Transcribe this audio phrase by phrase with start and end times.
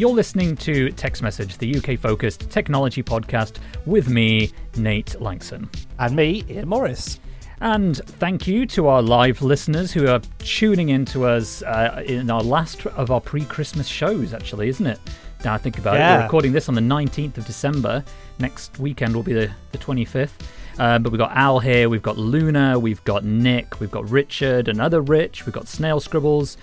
[0.00, 5.68] You're listening to Tech's Message, the UK-focused technology podcast with me, Nate Lanxon.
[5.98, 7.20] And me, Ian Morris.
[7.60, 12.30] And thank you to our live listeners who are tuning in to us uh, in
[12.30, 14.98] our last of our pre Christmas shows, actually, isn't it?
[15.44, 18.02] Now I think about it, we're recording this on the 19th of December.
[18.38, 20.30] Next weekend will be the, the 25th.
[20.78, 24.68] Uh, but we've got Al here, we've got Luna, we've got Nick, we've got Richard,
[24.68, 26.56] another Rich, we've got Snail Scribbles.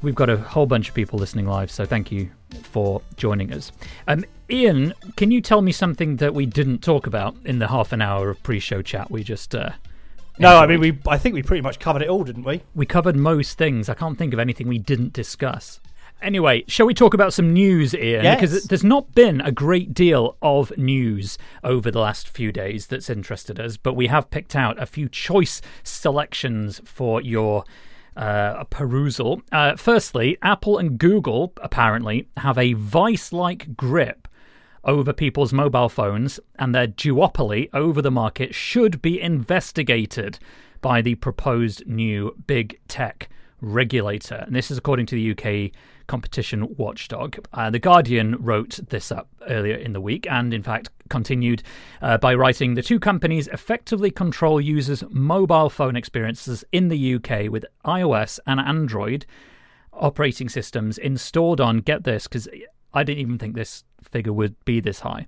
[0.00, 2.30] We've got a whole bunch of people listening live, so thank you
[2.62, 3.72] for joining us.
[4.06, 7.92] Um, Ian, can you tell me something that we didn't talk about in the half
[7.92, 9.70] an hour of pre-show chat we just uh,
[10.38, 10.98] No, I mean we.
[11.06, 12.62] I think we pretty much covered it all, didn't we?
[12.74, 13.88] We covered most things.
[13.88, 15.80] I can't think of anything we didn't discuss.
[16.20, 18.24] Anyway, shall we talk about some news, Ian?
[18.24, 18.40] Yes.
[18.40, 23.08] Because there's not been a great deal of news over the last few days that's
[23.08, 27.64] interested us, but we have picked out a few choice selections for your
[28.18, 29.40] uh, perusal.
[29.52, 34.28] Uh, firstly, Apple and Google apparently have a vice like grip
[34.84, 40.38] over people's mobile phones, and their duopoly over the market should be investigated
[40.80, 43.28] by the proposed new big tech
[43.60, 44.44] regulator.
[44.46, 45.72] And this is according to the UK
[46.08, 47.38] competition watchdog.
[47.52, 51.62] Uh, the Guardian wrote this up earlier in the week and, in fact, continued
[52.02, 57.48] uh, by writing the two companies effectively control users' mobile phone experiences in the UK
[57.50, 59.24] with iOS and Android
[59.92, 62.48] operating systems installed on, get this, because
[62.94, 65.26] I didn't even think this figure would be this high.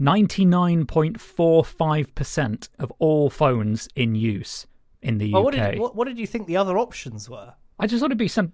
[0.00, 4.66] 99.45% of all phones in use
[5.02, 5.44] in the Well, UK.
[5.44, 7.54] what, did, what, what did you think the other options were?
[7.78, 8.52] I just thought it'd be some.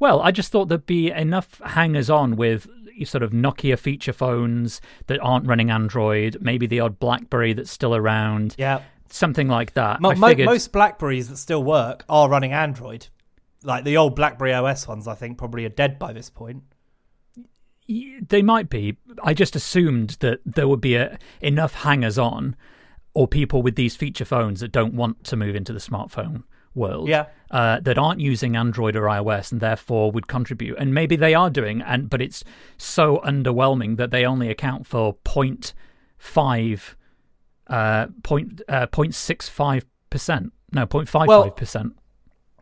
[0.00, 2.68] Well, I just thought there'd be enough hangers on with
[3.04, 7.94] sort of Nokia feature phones that aren't running Android, maybe the odd Blackberry that's still
[7.94, 10.00] around, Yeah, something like that.
[10.00, 13.08] Mo- figured, most Blackberries that still work are running Android.
[13.62, 16.62] Like the old BlackBerry OS ones, I think probably are dead by this point.
[17.88, 18.98] They might be.
[19.22, 22.54] I just assumed that there would be a, enough hangers on
[23.14, 26.44] or people with these feature phones that don't want to move into the smartphone
[26.78, 27.26] world Yeah.
[27.50, 30.76] uh, that aren't using Android or iOS and therefore would contribute.
[30.78, 32.44] And maybe they are doing, and but it's
[32.76, 36.94] so underwhelming that they only account for 0.5,
[37.66, 40.50] uh, point, uh, 0.65%.
[40.72, 41.92] No, 0.55%.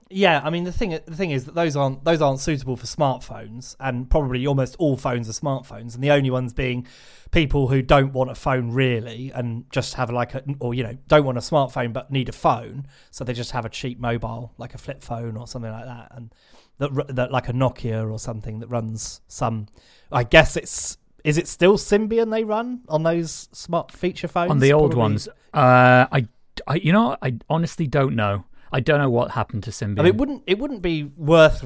[0.08, 2.86] Yeah, I mean the thing the thing is that those aren't those aren't suitable for
[2.86, 6.86] smartphones, and probably almost all phones are smartphones, and the only ones being
[7.32, 10.96] people who don't want a phone really, and just have like a or you know
[11.08, 14.52] don't want a smartphone but need a phone, so they just have a cheap mobile
[14.58, 16.32] like a flip phone or something like that, and
[16.78, 19.66] that, that like a Nokia or something that runs some.
[20.12, 24.60] I guess it's is it still Symbian they run on those smart feature phones on
[24.60, 25.28] the old Probably- ones.
[25.52, 26.28] Uh, I,
[26.68, 28.44] I, you know, I honestly don't know.
[28.72, 30.00] I don't know what happened to Symbian.
[30.00, 31.64] I mean, it wouldn't it wouldn't be worth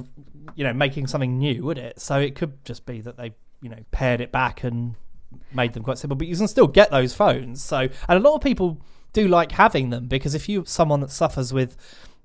[0.54, 2.00] you know making something new, would it?
[2.00, 4.94] So it could just be that they you know pared it back and
[5.52, 6.16] made them quite simple.
[6.16, 7.62] But you can still get those phones.
[7.62, 8.80] So and a lot of people
[9.12, 11.76] do like having them because if you're someone that suffers with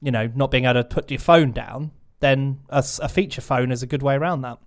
[0.01, 3.83] you know not being able to put your phone down, then a feature phone is
[3.83, 4.59] a good way around that.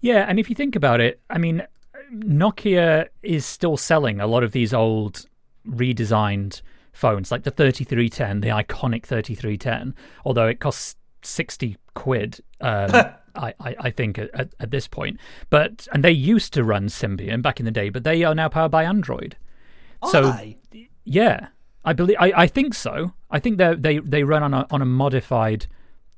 [0.00, 1.66] Yeah, and if you think about it, I mean,
[2.12, 5.26] Nokia is still selling a lot of these old
[5.68, 6.62] redesigned
[6.92, 12.90] phones, like the 3310, the iconic 3310, although it costs 60 quid, um,
[13.34, 15.18] I, I, I think, at, at, this point.
[15.50, 18.48] But, and they used to run Symbian back in the day, but they are now
[18.48, 19.36] powered by Android.
[20.10, 20.56] So, Aye.
[21.04, 21.48] yeah,
[21.84, 23.12] I believe, I, I think so.
[23.30, 25.66] I think they they they run on a on a modified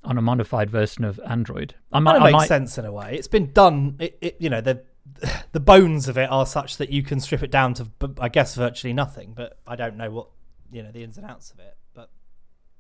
[0.04, 1.74] on a modified version of Android.
[1.92, 3.16] I might, Kind I makes might, sense in a way.
[3.16, 3.96] It's been done.
[3.98, 4.82] It, it you know the
[5.52, 8.54] the bones of it are such that you can strip it down to I guess
[8.54, 9.34] virtually nothing.
[9.34, 10.28] But I don't know what
[10.72, 11.76] you know the ins and outs of it.
[11.94, 12.10] But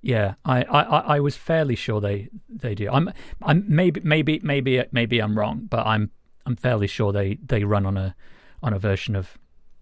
[0.00, 2.88] Yeah, I, I, I I was fairly sure they, they do.
[2.90, 3.12] I'm
[3.42, 6.10] I'm maybe maybe maybe maybe I'm wrong, but I'm
[6.46, 8.14] I'm fairly sure they, they run on a
[8.62, 9.38] on a version of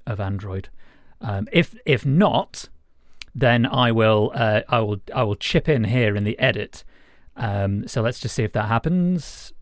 [0.07, 0.69] of Android.
[1.21, 2.69] Um, if if not,
[3.35, 6.85] then I will uh, I will I will chip in here in the edit.
[7.37, 9.53] Um, so let's just see if that happens.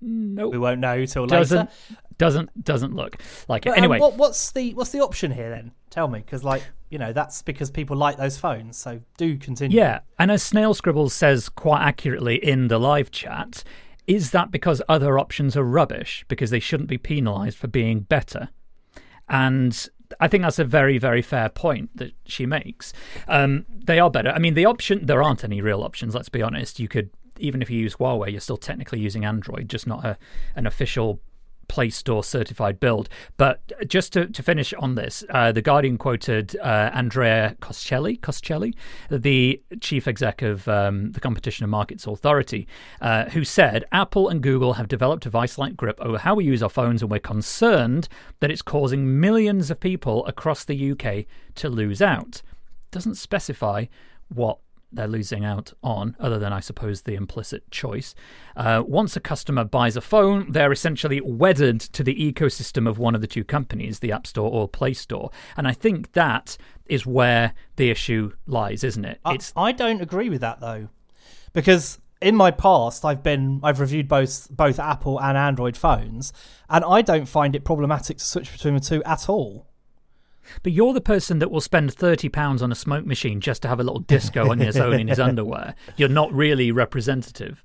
[0.00, 1.72] No, we won't know till Doesn't later.
[2.18, 3.16] Doesn't doesn't look
[3.48, 3.70] like it.
[3.70, 5.72] But, um, Anyway, what, what's the what's the option here then?
[5.90, 8.76] Tell me, because like you know that's because people like those phones.
[8.76, 9.78] So do continue.
[9.78, 13.64] Yeah, and as Snail Scribbles says quite accurately in the live chat,
[14.06, 18.50] is that because other options are rubbish because they shouldn't be penalised for being better?
[19.28, 19.88] And
[20.20, 22.92] I think that's a very, very fair point that she makes.
[23.26, 24.30] Um, they are better.
[24.30, 26.14] I mean, the option there aren't any real options.
[26.14, 26.78] Let's be honest.
[26.78, 30.18] You could even if you use Huawei, you're still technically using Android, just not a
[30.54, 31.20] an official
[31.68, 33.08] Play Store certified build.
[33.36, 38.74] But just to, to finish on this, uh, The Guardian quoted uh, Andrea Coscelli, Coscelli,
[39.10, 42.66] the chief exec of um, the Competition and Markets Authority,
[43.00, 46.44] uh, who said Apple and Google have developed a vice like grip over how we
[46.44, 48.08] use our phones, and we're concerned
[48.40, 51.26] that it's causing millions of people across the UK
[51.56, 52.42] to lose out.
[52.90, 53.86] Doesn't specify
[54.28, 54.58] what
[54.94, 58.14] they're losing out on, other than, I suppose, the implicit choice.
[58.56, 63.14] Uh, once a customer buys a phone, they're essentially wedded to the ecosystem of one
[63.14, 65.30] of the two companies, the App Store or Play Store.
[65.56, 66.56] And I think that
[66.86, 69.20] is where the issue lies, isn't it?
[69.24, 70.88] I, I don't agree with that though,
[71.52, 76.32] because in my past I've been I've reviewed both both Apple and Android phones,
[76.68, 79.66] and I don't find it problematic to switch between the two at all.
[80.62, 83.68] But you're the person that will spend thirty pounds on a smoke machine just to
[83.68, 85.74] have a little disco on his own in his underwear.
[85.96, 87.62] You're not really representative.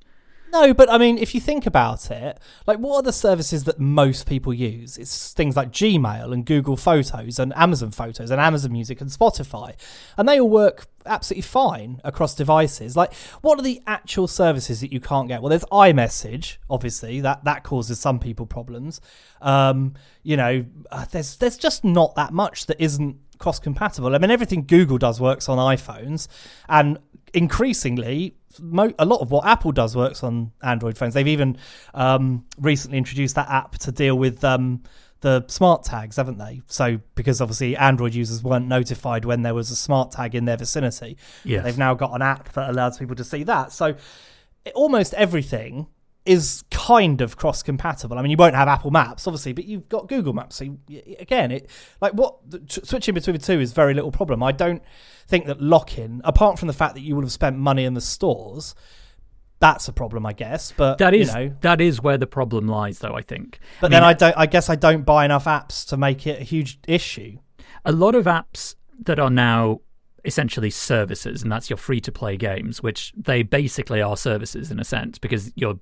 [0.51, 3.79] No, but I mean, if you think about it, like what are the services that
[3.79, 4.97] most people use?
[4.97, 9.75] It's things like Gmail and Google Photos and Amazon Photos and Amazon Music and Spotify.
[10.17, 12.95] And they all work absolutely fine across devices.
[12.95, 15.41] Like, what are the actual services that you can't get?
[15.41, 19.01] Well, there's iMessage, obviously, that, that causes some people problems.
[19.41, 19.93] Um,
[20.23, 24.15] you know, uh, there's there's just not that much that isn't cross compatible.
[24.15, 26.27] I mean, everything Google does works on iPhones,
[26.67, 26.97] and
[27.33, 31.13] increasingly, mo- a lot of what Apple does works on Android phones.
[31.13, 31.57] They've even
[31.93, 34.83] um, recently introduced that app to deal with um,
[35.21, 36.61] the smart tags, haven't they?
[36.67, 40.57] So because obviously Android users weren't notified when there was a smart tag in their
[40.57, 41.63] vicinity, Yes.
[41.63, 43.71] they've now got an app that allows people to see that.
[43.71, 43.95] So
[44.75, 45.87] almost everything
[46.29, 48.17] is kind of cross compatible.
[48.17, 50.57] I mean, you won't have Apple Maps, obviously, but you've got Google Maps.
[50.57, 51.69] So you- again, it
[52.01, 52.35] like what
[52.67, 54.43] switching between the two is very little problem.
[54.43, 54.83] I don't
[55.27, 57.93] think that lock in, apart from the fact that you would have spent money in
[57.95, 58.75] the stores,
[59.59, 60.71] that's a problem, I guess.
[60.71, 63.15] But That is you know, that is where the problem lies, though.
[63.15, 63.59] I think.
[63.81, 64.35] but I mean, then I don't.
[64.37, 67.39] I guess I don't buy enough apps to make it a huge issue.
[67.85, 69.79] a lot of apps that are now
[70.25, 74.77] essentially services and that's your free to play games which they basically are services in
[74.77, 75.79] a sense because you're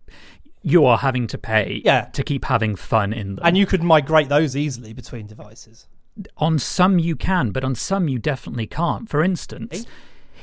[0.63, 2.05] you are having to pay Yeah.
[2.13, 5.87] to keep having fun in them And you could migrate those easily between devices.
[6.37, 9.85] on some you can but on some you definitely can't for instance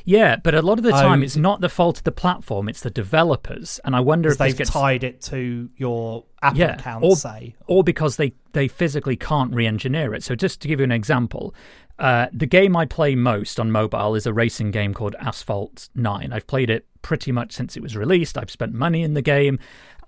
[0.04, 2.68] yeah but a lot of the time Oh, it's not the fault of the platform
[2.68, 6.74] it's the developers and i wonder if they've gets tied it to your Apple yeah,
[6.74, 7.54] account, or, say.
[7.66, 10.22] or because they, they physically can't re-engineer it.
[10.22, 11.54] So just to give you an example,
[11.98, 16.34] uh, the game I play most on mobile is a racing game called Asphalt 9.
[16.34, 18.36] I've played it pretty much since it was released.
[18.36, 19.58] I've spent money in the game.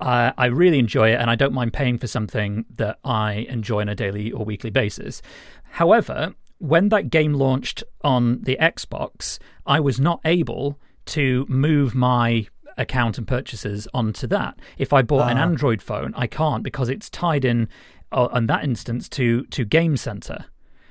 [0.01, 3.81] Uh, I really enjoy it, and I don't mind paying for something that I enjoy
[3.81, 5.23] on a daily or weekly basis.
[5.71, 12.47] However, when that game launched on the Xbox, I was not able to move my
[12.79, 14.59] account and purchases onto that.
[14.77, 17.69] If I bought an Android phone, I can't because it's tied in,
[18.13, 20.45] uh, on that instance, to to Game Center,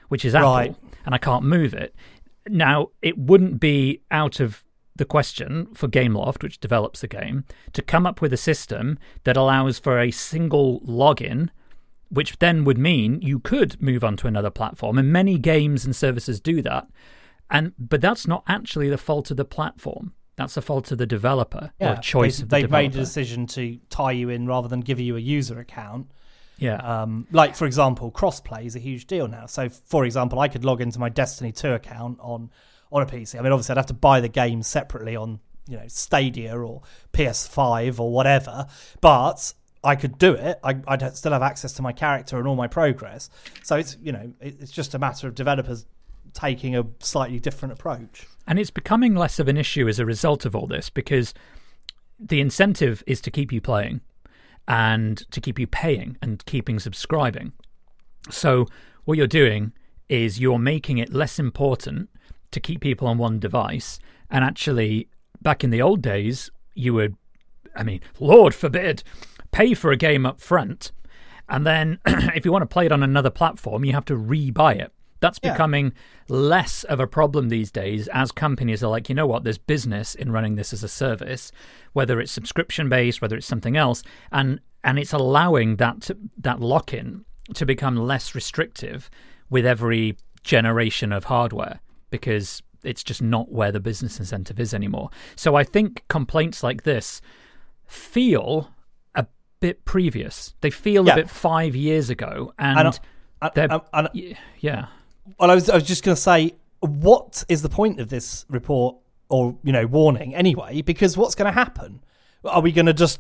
[0.10, 0.76] which is Apple, Right.
[1.06, 1.94] and I can't move it.
[2.48, 4.64] Now, it wouldn't be out of
[4.96, 7.44] the question for Gameloft, which develops the game,
[7.74, 11.50] to come up with a system that allows for a single login,
[12.10, 14.98] which then would mean you could move on to another platform.
[14.98, 16.88] And many games and services do that.
[17.50, 20.14] And but that's not actually the fault of the platform.
[20.38, 22.84] That's the fault of the developer or choice they, of the they've developer.
[22.84, 26.12] made a decision to tie you in rather than give you a user account.
[26.58, 26.78] yeah.
[26.78, 29.46] Um, like for example, crossplay is a huge deal now.
[29.46, 32.50] So, for example, I could log into my Destiny 2 account on
[32.96, 33.38] on a PC.
[33.38, 36.82] I mean, obviously, I'd have to buy the game separately on you know Stadia or
[37.14, 38.68] PS5 or whatever,
[39.02, 40.60] but I could do it.
[40.64, 43.30] I, I'd still have access to my character and all my progress.
[43.64, 45.86] So it's you know it's just a matter of developers
[46.34, 48.28] taking a slightly different approach.
[48.48, 51.34] And it's becoming less of an issue as a result of all this because
[52.20, 54.02] the incentive is to keep you playing
[54.68, 57.52] and to keep you paying and keeping subscribing.
[58.30, 58.68] So,
[59.04, 59.74] what you're doing
[60.10, 62.10] is you're making it less important
[62.56, 64.00] to keep people on one device.
[64.32, 65.08] And actually,
[65.42, 67.16] back in the old days, you would,
[67.76, 69.04] I mean, Lord forbid,
[69.52, 70.92] pay for a game up front.
[71.48, 74.74] And then if you want to play it on another platform, you have to re-buy
[74.74, 74.92] it.
[75.20, 75.54] That's Yeah.
[75.54, 75.94] becoming
[76.28, 80.16] less of a problem these days as companies are like, you know what, there's business
[80.16, 81.52] in running this as a service,
[81.94, 84.02] whether it's subscription based, whether it's something else.
[84.32, 89.10] And and it's allowing that to, that lock in to become less restrictive
[89.50, 95.10] with every generation of hardware because it's just not where the business incentive is anymore.
[95.36, 97.22] So I think complaints like this
[97.88, 98.70] feel
[99.16, 99.26] a
[99.60, 100.54] bit previous.
[100.62, 101.14] They feel Yeah.
[101.14, 102.78] a bit five years ago, and,
[103.42, 104.88] And, and, and yeah.
[105.40, 108.46] Well, I was, I was just going to say, what is the point of this
[108.50, 108.96] report
[109.30, 110.82] or you know warning anyway?
[110.82, 112.04] Because what's going to happen?
[112.44, 113.20] Are we going to just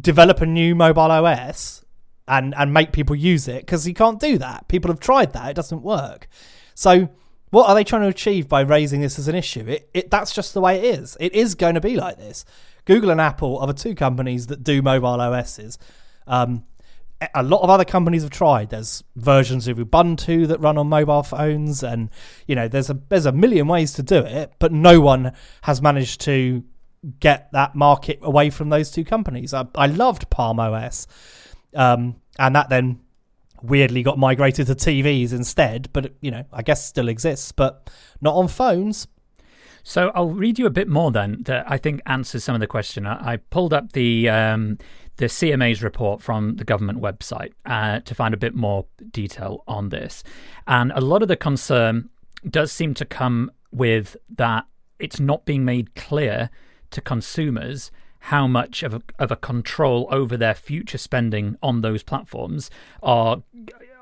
[0.00, 1.84] develop a new mobile OS
[2.28, 3.66] and and make people use it?
[3.66, 4.68] Because you can't do that.
[4.68, 6.28] People have tried that; it doesn't work.
[6.74, 7.08] So,
[7.50, 9.66] what are they trying to achieve by raising this as an issue?
[9.66, 11.16] It, it that's just the way it is.
[11.20, 12.44] It is going to be like this.
[12.84, 15.78] Google and Apple are the two companies that do mobile OSs.
[16.26, 16.64] Um,
[17.34, 18.70] a lot of other companies have tried.
[18.70, 22.08] There's versions of Ubuntu that run on mobile phones, and
[22.46, 25.82] you know, there's a there's a million ways to do it, but no one has
[25.82, 26.64] managed to
[27.18, 29.52] get that market away from those two companies.
[29.52, 31.06] I, I loved Palm OS,
[31.74, 33.00] um, and that then
[33.62, 35.88] weirdly got migrated to TVs instead.
[35.92, 37.90] But you know, I guess still exists, but
[38.20, 39.06] not on phones.
[39.82, 42.66] So I'll read you a bit more then that I think answers some of the
[42.66, 43.06] question.
[43.06, 44.78] I, pulled up the um,
[45.16, 49.88] the CMA's report from the government website uh, to find a bit more detail on
[49.88, 50.22] this,
[50.66, 52.10] and a lot of the concern
[52.48, 54.66] does seem to come with that
[54.98, 56.50] it's not being made clear
[56.90, 57.90] to consumers
[58.24, 62.70] how much of a, of a control over their future spending on those platforms
[63.02, 63.42] are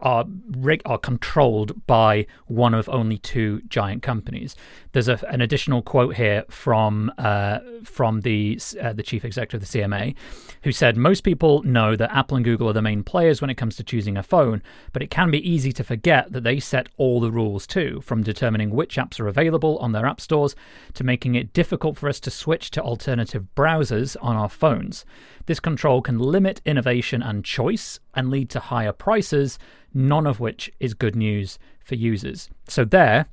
[0.00, 4.56] are rig- are controlled by one of only two giant companies.
[4.92, 9.70] There's a, an additional quote here from uh, from the uh, the chief executive of
[9.70, 10.14] the CMA,
[10.62, 13.56] who said most people know that Apple and Google are the main players when it
[13.56, 14.62] comes to choosing a phone,
[14.92, 18.22] but it can be easy to forget that they set all the rules too, from
[18.22, 20.54] determining which apps are available on their app stores
[20.94, 25.04] to making it difficult for us to switch to alternative browsers on our phones.
[25.46, 29.58] This control can limit innovation and choice and lead to higher prices,
[29.94, 32.50] none of which is good news for users.
[32.68, 33.26] So, there,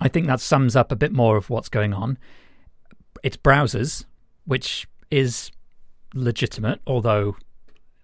[0.00, 2.18] I think that sums up a bit more of what's going on.
[3.24, 4.04] It's browsers,
[4.44, 5.50] which is
[6.14, 7.36] legitimate, although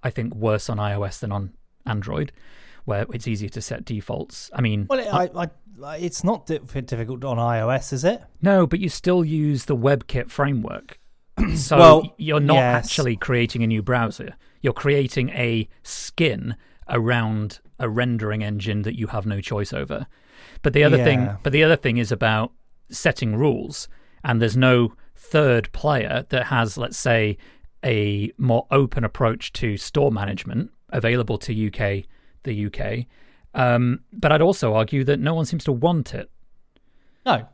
[0.03, 1.53] I think worse on iOS than on
[1.87, 2.33] Android,
[2.85, 4.51] where it's easier to set defaults.
[4.55, 5.49] I mean, Well, it, I,
[5.83, 8.23] I, it's not difficult on iOS, is it?
[8.43, 10.99] no, but you still use the WebKit framework.
[11.57, 12.87] so Well, you're not yes.
[12.87, 14.35] actually creating a new browser.
[14.61, 16.57] You're creating a skin
[16.89, 20.07] around a rendering engine that you have no choice over.
[20.63, 22.53] But the other thing, but the other thing is about
[22.91, 23.89] setting rules,
[24.23, 27.37] and there's no third player that has, let's say,
[27.85, 32.05] a more open approach to store management available to UK,
[32.45, 33.07] the UK.
[33.55, 36.31] Um, but I'd also argue that no one seems to want it
[37.27, 37.49] No.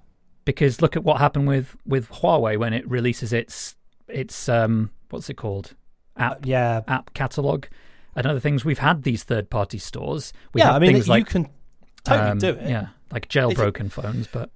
[0.51, 3.77] Because look at what happened with with Huawei when it releases its
[4.09, 5.75] its um what's it called
[6.17, 6.83] app Yeah.
[6.89, 7.67] app catalog
[8.17, 8.65] and other things.
[8.65, 10.33] We've had these third party stores.
[10.53, 11.49] We yeah, I mean, things you like can
[12.05, 12.69] totally um, do it.
[12.69, 14.51] Yeah, like jailbroken phones, but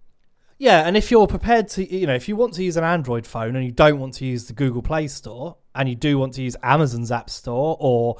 [0.58, 3.26] Yeah, and if you're prepared to, you know, if you want to use an Android
[3.26, 6.34] phone and you don't want to use the Google Play Store and you do want
[6.34, 8.16] to use Amazon's App Store or,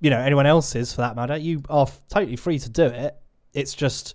[0.00, 3.16] you know, anyone else's for that matter, you are f- totally free to do it.
[3.52, 4.14] It's just,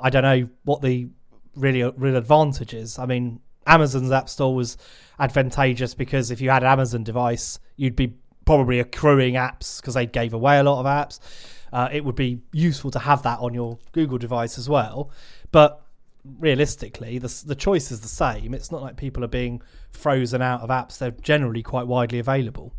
[0.00, 1.08] I don't know what the
[1.56, 2.98] really real advantages.
[2.98, 4.76] I mean, Amazon's App Store was
[5.18, 10.06] advantageous because if you had an Amazon device, you'd be probably accruing apps because they
[10.06, 11.18] gave away a lot of apps.
[11.72, 15.10] Uh, it would be useful to have that on your Google device as well.
[15.50, 15.82] But
[16.38, 18.54] realistically, the the choice is the same.
[18.54, 22.72] It's not like people are being frozen out of apps; they're generally quite widely available.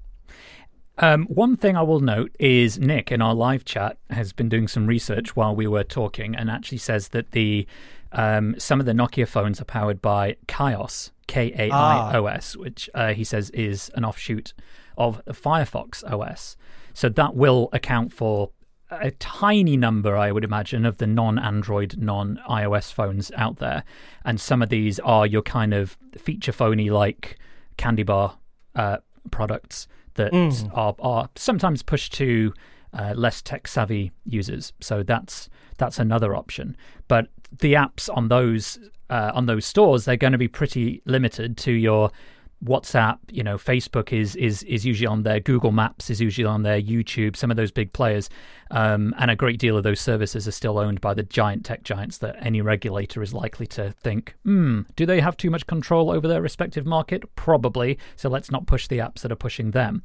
[0.99, 4.67] Um, one thing I will note is Nick in our live chat has been doing
[4.67, 7.67] some research while we were talking, and actually says that the
[8.11, 12.55] um, some of the Nokia phones are powered by Kaios, K A I O S,
[12.55, 14.53] which uh, he says is an offshoot
[14.97, 16.55] of the Firefox OS.
[16.93, 18.51] So that will account for
[18.89, 23.83] a tiny number, I would imagine, of the non-Android, non-iOS phones out there,
[24.23, 27.37] and some of these are your kind of feature phony like
[27.77, 28.37] candy bar
[28.75, 28.97] uh,
[29.29, 30.33] products that
[30.73, 32.53] are are sometimes pushed to
[32.93, 34.73] uh, less tech savvy users.
[34.79, 36.75] So that's that's another option.
[37.07, 37.27] But
[37.59, 41.71] the apps on those uh, on those stores they're going to be pretty limited to
[41.71, 42.11] your
[42.63, 43.19] WhatsApp.
[43.29, 45.39] You know, Facebook is is is usually on there.
[45.39, 46.81] Google Maps is usually on there.
[46.81, 48.29] YouTube, some of those big players,
[48.71, 51.83] um, and a great deal of those services are still owned by the giant tech
[51.83, 56.09] giants that any regulator is likely to think, hmm, do they have too much control
[56.09, 57.23] over their respective market?
[57.35, 57.97] Probably.
[58.15, 60.03] So let's not push the apps that are pushing them.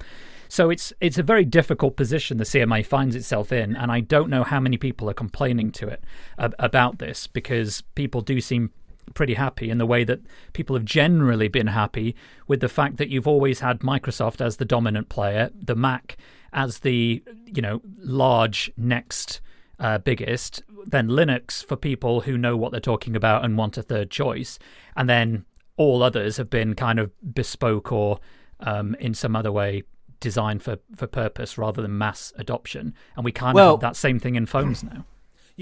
[0.48, 4.28] So it's it's a very difficult position the CMA finds itself in, and I don't
[4.28, 6.04] know how many people are complaining to it
[6.38, 8.70] ab- about this because people do seem
[9.14, 10.20] pretty happy in the way that
[10.52, 12.14] people have generally been happy
[12.46, 16.16] with the fact that you've always had Microsoft as the dominant player, the Mac
[16.52, 19.40] as the you know large next
[19.78, 23.82] uh, biggest, then Linux for people who know what they're talking about and want a
[23.82, 24.58] third choice,
[24.96, 25.44] and then
[25.76, 28.18] all others have been kind of bespoke or
[28.60, 29.82] um, in some other way
[30.20, 32.94] designed for, for purpose rather than mass adoption.
[33.16, 35.04] And we kind of Well- have that same thing in phones now.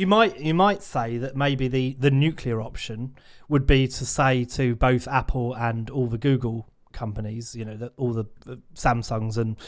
[0.00, 3.14] You might you might say that maybe the, the nuclear option
[3.50, 7.92] would be to say to both Apple and all the Google companies, you know, that
[7.98, 8.24] all the
[8.74, 9.58] Samsungs and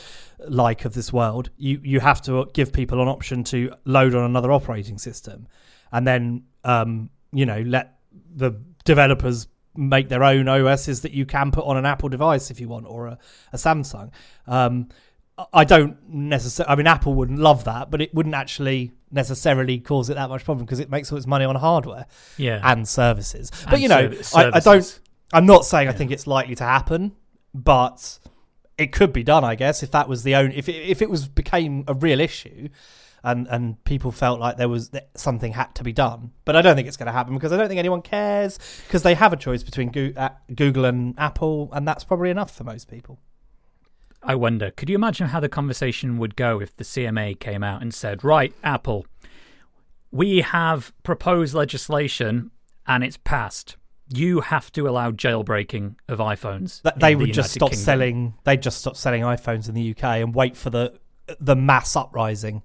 [0.48, 4.24] like of this world, you you have to give people an option to load on
[4.24, 5.48] another operating system,
[5.92, 7.98] and then um, you know let
[8.34, 8.52] the
[8.86, 12.68] developers make their own OSs that you can put on an Apple device if you
[12.68, 13.18] want or a,
[13.52, 14.10] a Samsung.
[14.46, 14.88] Um,
[15.52, 16.72] I don't necessarily.
[16.72, 20.44] I mean, Apple wouldn't love that, but it wouldn't actually necessarily cause it that much
[20.44, 22.60] problem because it makes all its money on hardware Yeah.
[22.64, 23.50] and services.
[23.64, 25.00] But And you know, serv- I, I don't.
[25.32, 27.12] I'm not saying I think it's likely to happen,
[27.54, 28.18] but
[28.78, 29.44] it could be done.
[29.44, 32.20] I guess if that was the only if it, if it was became a real
[32.20, 32.68] issue.
[33.24, 36.60] And, and people felt like there was that something had to be done, but I
[36.60, 39.32] don't think it's going to happen because I don't think anyone cares because they have
[39.32, 43.20] a choice between uh, Google and Apple, and that's probably enough for most people.
[44.24, 47.82] I wonder, could you imagine how the conversation would go if the CMA came out
[47.82, 49.06] and said, right, Apple,
[50.10, 52.50] we have proposed legislation
[52.86, 53.76] and it's passed.
[54.08, 56.82] You have to allow jailbreaking of iPhones.
[56.82, 58.34] That they the would just stop Kingdom." selling.
[58.44, 60.98] They'd just stop selling iPhones in the UK and wait for the
[61.40, 62.62] the mass uprising,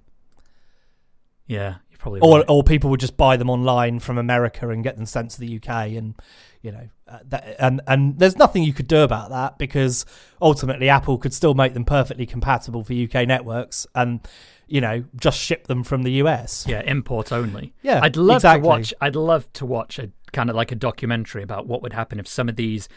[1.46, 2.44] Yeah, you're probably or right.
[2.48, 5.56] or people would just buy them online from America and get them sent to the
[5.56, 6.14] UK, and
[6.60, 10.04] you know, uh, that, and and there's nothing you could do about that because
[10.40, 14.20] ultimately Apple could still make them perfectly compatible for UK networks, and
[14.66, 16.66] you know, just ship them from the US.
[16.68, 17.74] Yeah, import only.
[17.82, 18.62] Yeah, I'd love exactly.
[18.62, 18.94] to watch.
[19.00, 22.28] I'd love to watch a kind of like a documentary about what would happen if
[22.28, 22.88] some of these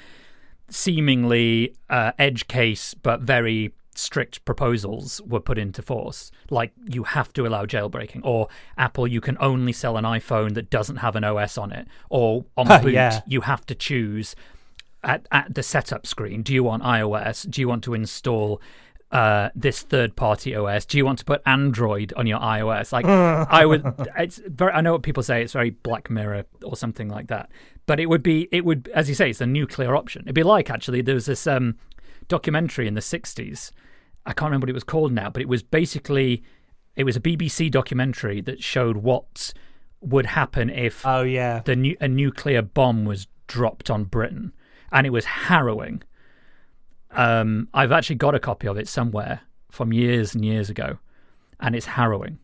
[0.70, 6.32] seemingly uh, edge case but very strict proposals were put into force.
[6.50, 10.70] Like you have to allow jailbreaking, or Apple, you can only sell an iPhone that
[10.70, 13.22] doesn't have an OS on it, or on boot, Yeah.
[13.28, 14.36] you have to choose
[15.04, 17.50] at, at the setup screen do you want iOS?
[17.50, 18.62] Do you want to install
[19.12, 20.86] uh, this third party OS?
[20.86, 22.92] Do you want to put Android on your iOS?
[22.94, 23.84] Like, I would,
[24.18, 27.50] it's very, I know what people say, it's very Black Mirror or something like that.
[27.88, 30.22] But it would be, it would, as you say, it's a nuclear option.
[30.22, 31.76] It'd be like actually, there was this um,
[32.28, 33.72] documentary in the 60s.
[34.26, 36.44] I can't remember what it was called now, but it was basically,
[36.96, 39.54] it was a BBC documentary that showed what
[40.02, 44.54] would happen if Oh yeah, the nu- a nuclear bomb was dropped on Britain,
[44.92, 46.04] and it was harrowing.
[47.12, 50.98] Um, I've actually got a copy of it somewhere from years and years ago,
[51.60, 52.40] and it's harrowing,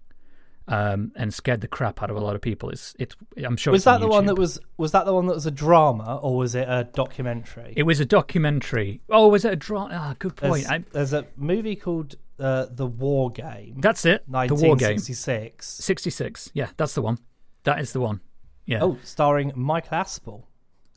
[0.68, 2.70] um, and scared the crap out of a lot of people.
[2.70, 4.28] It's it's I'm sure was it's on that the one YouTube.
[4.28, 7.74] that was was that the one that was a drama or was it a documentary?
[7.76, 9.02] It was a documentary.
[9.10, 9.90] Oh, was it a drama?
[9.94, 10.68] Ah, good point.
[10.68, 14.24] There's, there's a movie called uh, The War Game, that's it.
[14.28, 14.98] The War Game.
[14.98, 15.68] 1966.
[15.68, 16.52] Sixty six.
[16.54, 17.18] Yeah, that's the one.
[17.64, 18.22] That is the one.
[18.66, 18.80] Yeah.
[18.84, 20.44] Oh, starring Michael Aspel.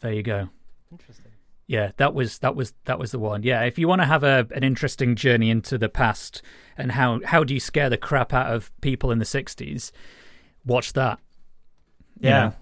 [0.01, 0.49] there you go.
[0.93, 1.33] Interesting.
[1.71, 3.45] Yeah, that was that was that was the one.
[3.45, 6.43] Yeah, if you want to have a an interesting journey into the past
[6.77, 9.93] and how how do you scare the crap out of people in the '60s,
[10.67, 11.21] watch that.
[12.19, 12.53] You Yeah.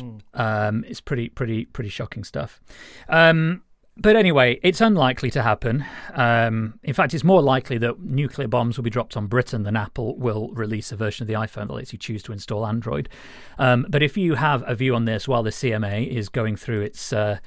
[0.00, 2.62] know, um, it's pretty pretty pretty shocking stuff.
[3.10, 3.62] Um,
[3.98, 5.84] but anyway, it's unlikely to happen.
[6.14, 9.76] Um, in fact, it's more likely that nuclear bombs will be dropped on Britain than
[9.76, 13.10] Apple will release a version of the iPhone that lets you choose to install Android.
[13.58, 16.80] Um, but if you have a view on this while the CMA is going through
[16.80, 17.38] its uh,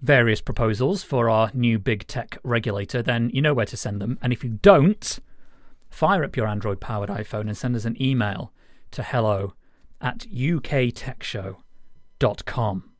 [0.00, 4.18] various proposals for our new big tech regulator, then you know where to send them.
[4.22, 5.18] And if you don't,
[5.90, 8.52] fire up your Android powered iPhone and send us an email
[8.92, 9.54] to hello
[10.00, 12.90] at uktechshow.com.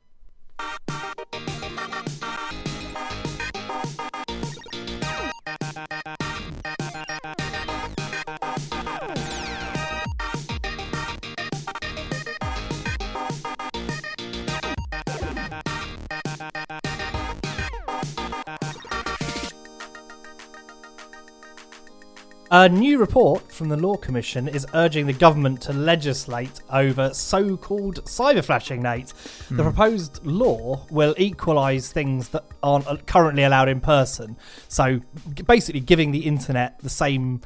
[22.53, 27.57] A new report from the Law Commission is urging the government to legislate over so
[27.57, 29.13] called cyber flashing, Nate.
[29.51, 34.37] The proposed law will equalise things that aren't currently allowed in person.
[34.69, 35.01] So
[35.45, 37.41] basically, giving the internet the same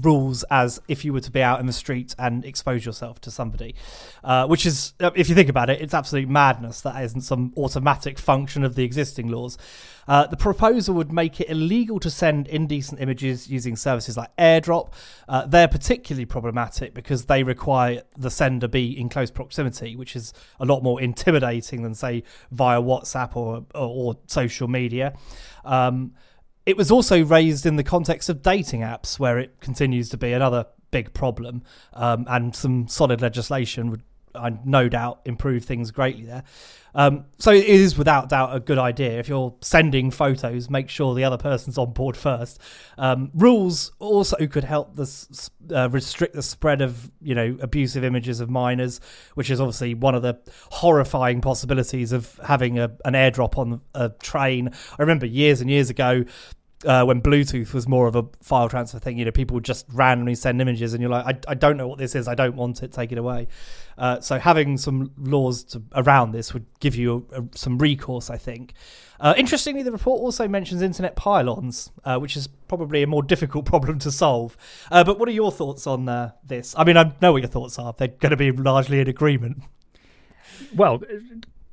[0.00, 3.32] rules as if you were to be out in the street and expose yourself to
[3.32, 3.74] somebody.
[4.22, 6.80] Uh, which is, uh, if you think about it, it's absolute madness.
[6.80, 9.58] That isn't some automatic function of the existing laws.
[10.06, 14.92] Uh, the proposal would make it illegal to send indecent images using services like AirDrop.
[15.28, 20.32] Uh, they're particularly problematic because they require the sender be in close proximity, which is
[20.60, 25.14] a lot more intimidating than, say, via WhatsApp or, or, or social media.
[25.64, 26.12] Um,
[26.66, 30.32] it was also raised in the context of dating apps, where it continues to be
[30.32, 31.62] another big problem,
[31.92, 34.02] um, and some solid legislation would
[34.34, 36.44] I no doubt improve things greatly there.
[36.96, 39.18] Um, so it is without doubt a good idea.
[39.18, 42.60] If you're sending photos, make sure the other person's on board first.
[42.96, 48.40] Um, rules also could help this, uh, restrict the spread of you know abusive images
[48.40, 49.00] of minors,
[49.34, 50.38] which is obviously one of the
[50.70, 54.68] horrifying possibilities of having a, an airdrop on a train.
[54.68, 56.24] I remember years and years ago
[56.84, 59.86] uh, when Bluetooth was more of a file transfer thing, you know, people would just
[59.92, 62.56] randomly send images, and you're like, I, I don't know what this is, I don't
[62.56, 63.48] want it, take it away.
[63.96, 68.30] Uh, so having some laws to, around this would give you a, a, some recourse,
[68.30, 68.74] I think.
[69.20, 73.64] Uh, interestingly, the report also mentions internet pile-ons, uh, which is probably a more difficult
[73.66, 74.56] problem to solve.
[74.90, 76.74] Uh, but what are your thoughts on uh, this?
[76.76, 77.94] I mean, I know what your thoughts are.
[77.96, 79.62] They're going to be largely in agreement.
[80.74, 81.02] Well,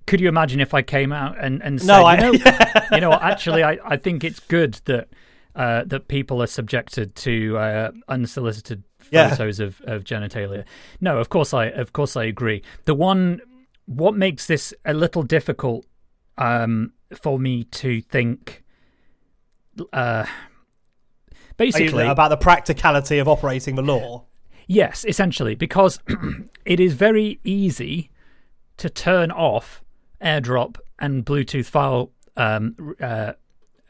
[0.08, 2.52] could you imagine if I came out and, and said, no, I, you, know,
[2.92, 5.08] you know, actually, I, I think it's good that
[5.56, 9.66] uh, that people are subjected to uh, unsolicited photos yeah.
[9.66, 10.64] of, of genitalia.
[11.02, 12.64] No, of course I of course I agree.
[12.86, 13.42] The one
[13.86, 15.86] what makes this a little difficult
[16.38, 18.64] um, for me to think
[19.92, 20.26] uh,
[21.58, 24.26] basically about the practicality of operating the law.
[24.68, 26.00] Yes, essentially, because
[26.66, 28.10] it is very easy
[28.78, 29.84] to turn off
[30.24, 33.34] AirDrop and Bluetooth file um, uh,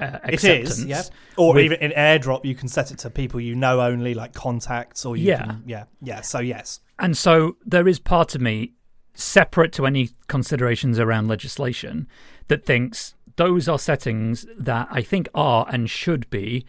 [0.02, 1.04] uh, it is, yeah.
[1.38, 4.34] Or with, even in AirDrop, you can set it to people you know only, like
[4.34, 6.22] contacts, or yeah, can, yeah, yeah.
[6.22, 8.74] So yes, and so there is part of me
[9.14, 12.08] separate to any considerations around legislation
[12.48, 16.66] that thinks those are settings that I think are and should be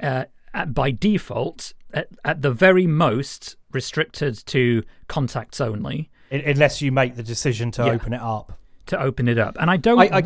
[0.00, 0.24] uh,
[0.68, 7.22] by default at, at the very most restricted to contacts only, unless you make the
[7.22, 7.92] decision to yeah.
[7.92, 9.56] open it up to open it up.
[9.60, 9.98] And I don't.
[9.98, 10.22] I, I,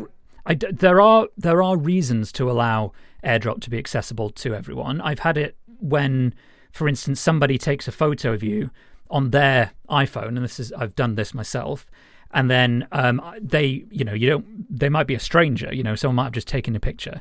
[0.46, 2.92] I, there are there are reasons to allow
[3.24, 5.00] AirDrop to be accessible to everyone.
[5.00, 6.34] I've had it when,
[6.72, 8.70] for instance, somebody takes a photo of you
[9.10, 11.86] on their iPhone, and this is I've done this myself.
[12.32, 14.78] And then um, they, you know, you don't.
[14.78, 15.72] They might be a stranger.
[15.72, 17.20] You know, someone might have just taken a picture,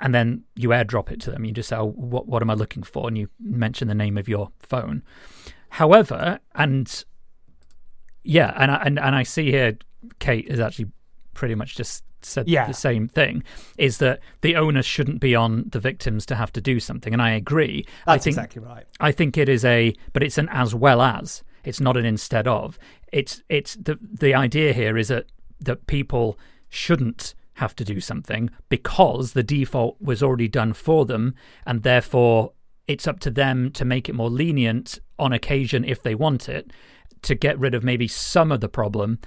[0.00, 1.44] and then you airdrop it to them.
[1.44, 4.16] You just say, oh, "What what am I looking for?" And you mention the name
[4.16, 5.02] of your phone.
[5.70, 7.04] However, and
[8.22, 9.78] yeah, and I, and and I see here
[10.18, 10.90] Kate has actually
[11.34, 12.66] pretty much just said yeah.
[12.66, 13.44] the same thing
[13.78, 17.22] is that the onus shouldn't be on the victims to have to do something and
[17.22, 17.84] i agree.
[18.06, 18.86] That's I think, exactly right.
[19.00, 21.42] I think it is a but it's an as well as.
[21.64, 22.78] It's not an instead of.
[23.12, 25.26] It's it's the the idea here is that
[25.60, 31.34] that people shouldn't have to do something because the default was already done for them
[31.66, 32.52] and therefore
[32.86, 36.70] it's up to them to make it more lenient on occasion if they want it
[37.22, 39.18] to get rid of maybe some of the problem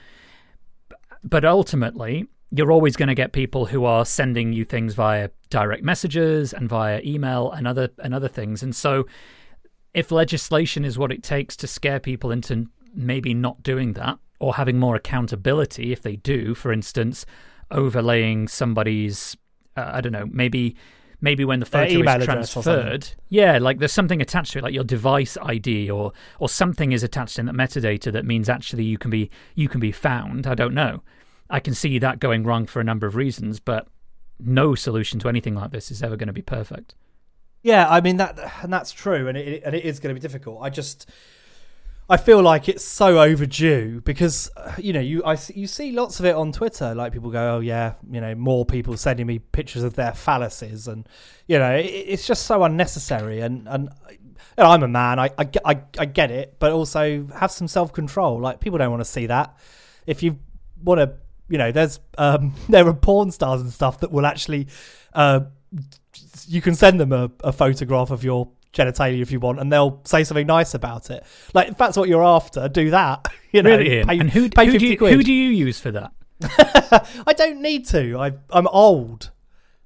[1.23, 5.83] but ultimately, you're always going to get people who are sending you things via direct
[5.83, 8.63] messages and via email and other and other things.
[8.63, 9.05] And so,
[9.93, 14.55] if legislation is what it takes to scare people into maybe not doing that or
[14.55, 17.25] having more accountability if they do, for instance,
[17.71, 19.35] overlaying somebody's,
[19.77, 20.75] uh, I don't know, maybe
[21.21, 24.73] maybe when the uh, photo is transferred, yeah, like there's something attached to it, like
[24.73, 28.97] your device ID or or something is attached in that metadata that means actually you
[28.97, 30.47] can be you can be found.
[30.47, 31.01] I don't know.
[31.49, 33.87] I can see that going wrong for a number of reasons, but
[34.39, 36.95] no solution to anything like this is ever going to be perfect.
[37.61, 40.21] Yeah, I mean that, and that's true, and it and it is going to be
[40.21, 40.59] difficult.
[40.61, 41.09] I just
[42.11, 46.19] I feel like it's so overdue because uh, you know you I you see lots
[46.19, 46.95] of it on Twitter.
[46.95, 50.87] Like people go, "Oh yeah, you know, more people sending me pictures of their phalluses,"
[50.87, 51.07] and
[51.47, 53.41] you know, it, it's just so unnecessary.
[53.41, 53.89] And and
[54.57, 58.39] I'm a man, I, I I I get it, but also have some self control.
[58.39, 59.55] Like people don't want to see that.
[60.07, 60.39] If you
[60.83, 61.13] want to,
[61.47, 64.67] you know, there's um there are porn stars and stuff that will actually,
[65.13, 65.41] uh,
[66.47, 70.01] you can send them a, a photograph of your genitalia if you want, and they'll
[70.05, 71.23] say something nice about it.
[71.53, 73.27] Like if that's what you're after, do that.
[73.51, 75.89] You know, really, pay, and who, pay who, do you, who do you use for
[75.89, 76.11] that?
[77.25, 78.15] I don't need to.
[78.19, 79.31] I, I'm old.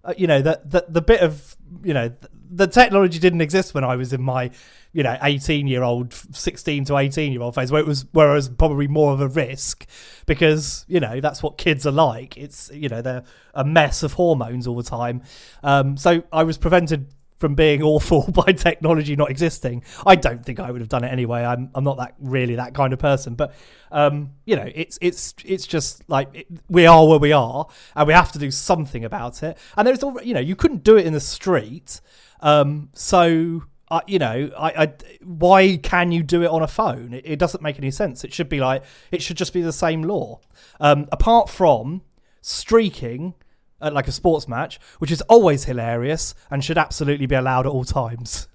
[0.04, 3.74] Uh, you know that the, the bit of you know the, the technology didn't exist
[3.74, 4.52] when I was in my
[4.92, 8.32] you know 18 year old 16 to 18 year old phase where it was where
[8.32, 9.86] it was probably more of a risk
[10.26, 14.14] because you know that's what kids are like it's you know they're a mess of
[14.14, 15.22] hormones all the time
[15.64, 19.84] um, so I was prevented from being awful by technology not existing.
[20.06, 21.44] I don't think I would have done it anyway.
[21.44, 23.54] I'm I'm not that really that kind of person, but
[23.92, 28.08] um, you know, it's it's it's just like it, we are where we are, and
[28.08, 29.58] we have to do something about it.
[29.78, 32.02] And there's all you know, you couldn't do it in the street,
[32.42, 33.64] um, so.
[33.92, 34.94] Uh, you know, I, I,
[35.24, 37.14] why can you do it on a phone?
[37.14, 38.24] It, it, doesn't make any sense.
[38.24, 40.40] It should be like it should just be the same law.
[40.80, 42.02] Um, apart from
[42.42, 43.36] streaking,
[43.84, 47.72] at like a sports match, which is always hilarious and should absolutely be allowed at
[47.72, 48.48] all times.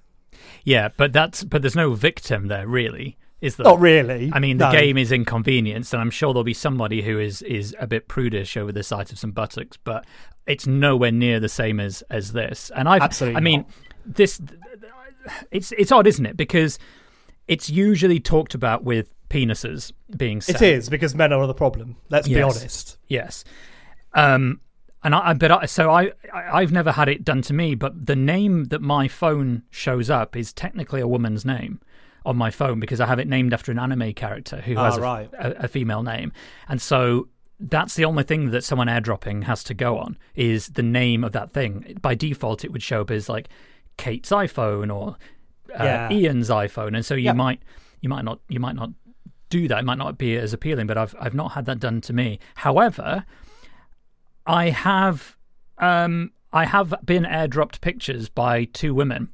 [0.64, 3.16] Yeah, but that's but there's no victim there really.
[3.40, 3.64] Is there?
[3.64, 4.30] Not really.
[4.32, 4.78] I mean, the no.
[4.78, 8.56] game is inconvenienced, and I'm sure there'll be somebody who is is a bit prudish
[8.56, 10.04] over the sight of some buttocks, but
[10.46, 12.72] it's nowhere near the same as as this.
[12.74, 14.16] And I've, Absolutely I mean, not.
[14.16, 14.40] this,
[15.52, 16.36] it's it's odd, isn't it?
[16.36, 16.80] Because
[17.46, 20.40] it's usually talked about with penises being.
[20.40, 20.60] Set.
[20.60, 21.96] It is because men are the problem.
[22.10, 22.98] Let's be honest.
[23.06, 23.44] Yes.
[24.14, 24.60] Um,
[25.04, 28.16] and I, but I, so I, I've never had it done to me, but the
[28.16, 31.80] name that my phone shows up is technically a woman's name
[32.26, 34.96] on my phone because I have it named after an anime character who Ah, has
[34.96, 35.30] a, right.
[35.38, 36.32] a, a female name,
[36.68, 37.28] and so
[37.60, 41.32] that's the only thing that someone airdropping has to go on is the name of
[41.32, 41.98] that thing.
[42.00, 43.48] By default, it would show up as like
[43.96, 45.16] Kate's iPhone or
[45.78, 46.10] uh, Yeah.
[46.12, 47.36] Ian's iPhone, and so you Yep.
[47.36, 47.60] might
[48.00, 48.90] you might not you might not
[49.50, 49.78] do that.
[49.80, 52.38] It might not be as appealing, but I've I've not had that done to me.
[52.56, 53.24] However,
[54.48, 55.36] I have
[55.78, 59.28] um I have been airdropped pictures by two women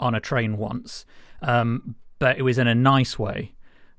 [0.00, 1.04] on a train once,
[1.42, 3.54] um, but it was in a nice way,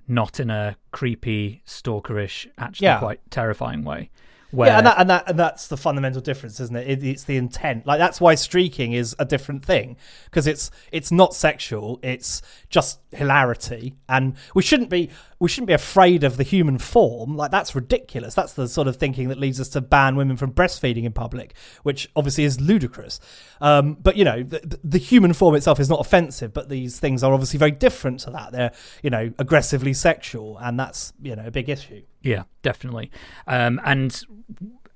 [0.07, 2.99] not in a creepy, stalkerish, actually Yeah.
[2.99, 4.09] quite terrifying way.
[4.55, 6.87] Where Yeah, and that, and that and that's the fundamental difference, isn't it?
[6.87, 7.03] it?
[7.03, 7.85] It's the intent.
[7.85, 11.99] Like that's why streaking is a different thing because it's it's not sexual.
[12.01, 17.35] It's just hilarity, and we shouldn't be we shouldn't be afraid of the human form.
[17.35, 18.33] Like that's ridiculous.
[18.33, 21.53] That's the sort of thinking that leads us to ban women from breastfeeding in public,
[21.83, 23.19] which obviously is ludicrous.
[23.59, 27.23] Um, but you know, the, the human form itself is not offensive, but these things
[27.23, 28.51] are obviously very different to that.
[28.51, 28.71] They're
[29.03, 32.03] you know aggressively sexual, and that's you know a big issue.
[32.25, 33.11] Yeah, definitely.
[33.47, 34.21] Um, and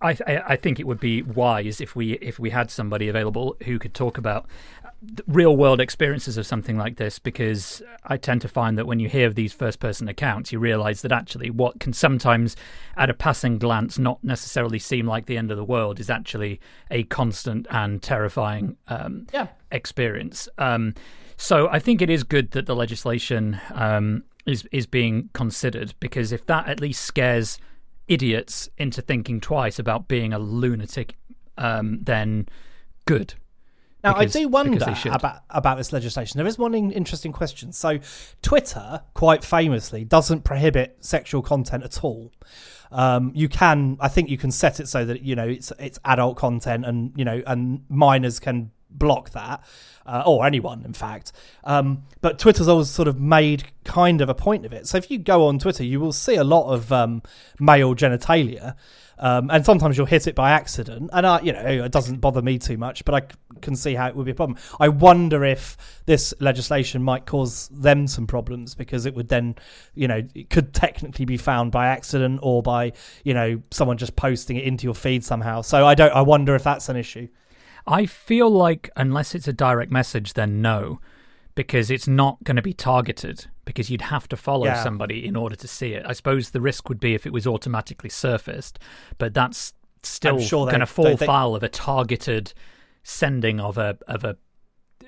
[0.01, 3.55] I, I I think it would be wise if we if we had somebody available
[3.65, 4.45] who could talk about
[5.27, 9.07] real world experiences of something like this because I tend to find that when you
[9.07, 12.57] hear of these first person accounts you realize that actually what can sometimes
[12.97, 16.59] at a passing glance not necessarily seem like the end of the world is actually
[16.91, 19.47] a constant and terrifying um, Yeah.
[19.71, 20.49] experience.
[20.57, 20.95] Um,
[21.37, 26.31] so I think it is good that the legislation um, is is being considered because
[26.31, 27.59] if that at least scares
[28.07, 31.15] idiots into thinking twice about being a lunatic,
[31.57, 32.47] um, then
[33.05, 33.35] good.
[34.03, 34.79] Now, Because- I do wonder
[35.13, 36.37] about about this legislation.
[36.37, 37.73] There is one in- interesting question.
[37.73, 37.99] So,
[38.41, 42.31] Twitter, quite famously, doesn't prohibit sexual content at all.
[42.91, 45.99] Um, you can, I think, you can set it so that you know it's it's
[46.05, 49.63] adult content, and you know, and minors can block that,
[50.05, 51.31] uh, or anyone, in fact.
[51.63, 54.87] Um, but Twitter's always sort of made kind of a point of it.
[54.87, 57.21] So, if you go on Twitter, you will see a lot of um,
[57.59, 58.75] male genitalia.
[59.21, 62.41] Um, and sometimes you'll hit it by accident, and I, you know, it doesn't bother
[62.41, 63.03] me too much.
[63.03, 64.57] But I c- can see how it would be a problem.
[64.79, 65.75] I wonder if
[66.05, 69.55] this legislation might cause them some problems because it would then,
[69.93, 72.93] you know, it could technically be found by accident or by,
[73.25, 75.61] you know, someone just posting it into your feed somehow.
[75.61, 76.13] So I don't.
[76.13, 77.27] I wonder if that's an issue.
[77.91, 80.99] I feel like unless it's a direct message, then no,
[81.55, 83.47] because it's not going to be targeted.
[83.65, 84.81] Because you'd have to follow Yeah.
[84.83, 86.03] somebody in order to see it.
[86.05, 88.79] I suppose the risk would be if it was automatically surfaced,
[89.19, 92.53] but that's still sure going to fall they- foul of a targeted
[93.03, 94.37] sending of a of a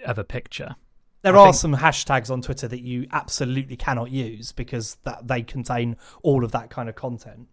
[0.05, 0.75] of a picture.
[1.23, 5.27] There I are think- some hashtags on Twitter that you absolutely cannot use because that
[5.27, 7.47] they contain all of that kind of content.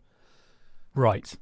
[0.95, 1.35] Right,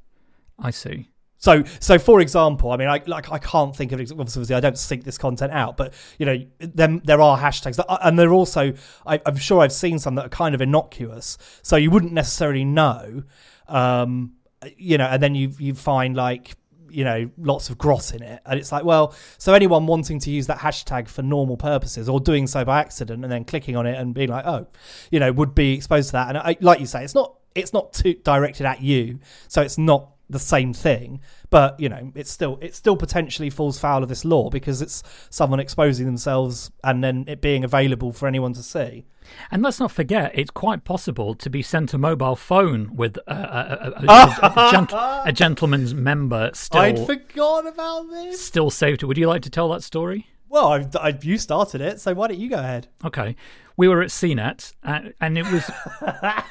[0.58, 1.10] I see.
[1.38, 4.78] So, so for example, I mean, I like I can't think of obviously I don't
[4.78, 8.72] sync this content out, but you know, them there are hashtags, that, and they're also
[9.06, 12.64] I, I'm sure I've seen some that are kind of innocuous, so you wouldn't necessarily
[12.64, 13.22] know,
[13.68, 14.32] um,
[14.76, 16.56] you know, and then you you find like
[16.88, 20.30] you know lots of grot in it, and it's like, well, so anyone wanting to
[20.30, 23.86] use that hashtag for normal purposes or doing so by accident and then clicking on
[23.86, 24.66] it and being like, oh,
[25.10, 27.74] you know, would be exposed to that, and I, like you say, it's not it's
[27.74, 29.18] not too directed at you,
[29.48, 33.78] so it's not the same thing but you know it's still it still potentially falls
[33.78, 38.26] foul of this law because it's someone exposing themselves and then it being available for
[38.26, 39.04] anyone to see
[39.50, 43.34] And let's not forget, it's quite possible to be sent a mobile phone with a,
[43.34, 49.02] a, a, gent- a gentleman's member still i'd forgotten about this still saved.
[49.02, 49.06] It.
[49.06, 50.26] Would you like to tell that story?
[50.48, 53.36] well I, I, you started it so why don't you go ahead Okay,
[53.76, 55.70] we were at CNET, and, uh, and it was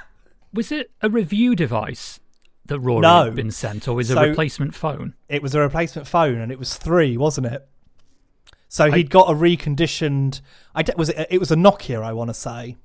[0.54, 2.20] was it a review device
[2.68, 3.26] that Rory No.
[3.26, 5.14] had been sent, or was So- a replacement phone?
[5.30, 7.68] it was a replacement phone and it was three wasn't it
[8.68, 10.42] So he'd got a reconditioned.
[10.74, 12.76] I d- was it, it was a Nokia, I want to say.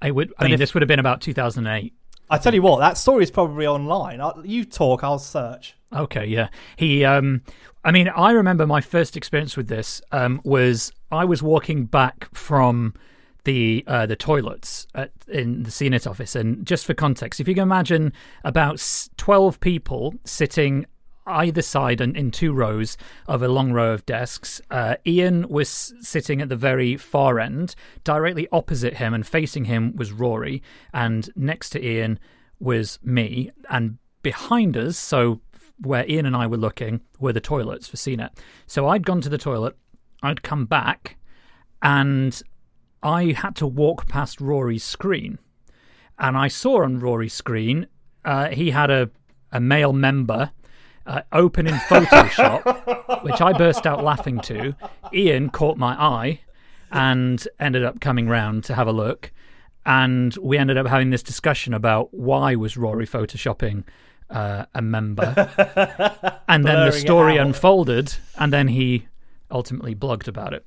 [0.00, 0.30] I would.
[0.30, 1.92] I But mean, if- this would have been about 2008.
[2.30, 4.20] I tell you what, that story is probably online.
[4.20, 5.74] i you talk, I'll search.
[5.92, 6.48] Okay, yeah.
[6.76, 7.42] He, um,
[7.84, 12.28] I mean, I remember my first experience with this um, was I was walking back
[12.34, 12.94] from
[13.44, 17.54] the uh, the toilets at, in the CNET office, and just for context, if you
[17.54, 20.86] can imagine about twelve people sitting
[21.26, 24.60] either side and in two rows of a long row of desks.
[24.70, 27.74] Uh, Ian was sitting at the very far end.
[28.04, 32.18] Directly opposite him and facing him was Rory, and next to Ian
[32.60, 35.40] was me, and behind us, so
[35.80, 38.30] where Ian and I were looking, were the toilets for CNET.
[38.66, 39.76] So I'd gone to the toilet,
[40.22, 41.16] I'd come back,
[41.82, 42.40] and
[43.04, 45.38] I had to walk past Rory's screen.
[46.18, 47.86] And I saw on Rory's screen,
[48.24, 49.10] uh, he had a,
[49.52, 50.52] a male member
[51.06, 54.74] uh, open in Photoshop, which I burst out laughing to.
[55.12, 56.40] Ian caught my eye
[56.90, 59.32] and ended up coming round to have a look.
[59.84, 63.84] And we ended up having this discussion about why was Rory photoshopping
[64.30, 65.34] uh, a member.
[66.48, 69.08] and then the story unfolded, unfolded, and then he
[69.50, 70.64] ultimately blogged about it.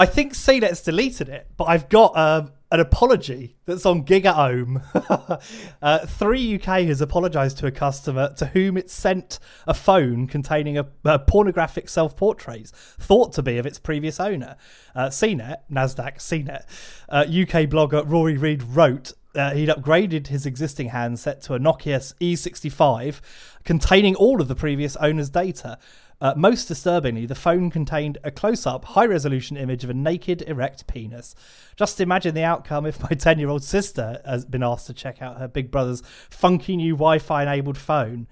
[0.00, 4.80] I think CNET's deleted it, but I've got um, an apology that's on GigaOM.
[5.82, 10.86] uh, 3UK has apologised to a customer to whom it sent a phone containing a,
[11.04, 14.56] a pornographic self-portraits thought to be of its previous owner.
[14.94, 16.62] Uh, CNET, Nasdaq, CNET,
[17.08, 22.14] uh, UK blogger Rory Reid wrote uh, he'd upgraded his existing handset to a Nokia
[22.20, 23.20] E65
[23.64, 25.78] containing all of the previous owner's data.
[26.20, 30.42] Uh, most disturbingly, the phone contained a close up, high resolution image of a naked,
[30.42, 31.34] erect penis.
[31.76, 35.22] Just imagine the outcome if my 10 year old sister has been asked to check
[35.22, 38.26] out her big brother's funky new Wi Fi enabled phone.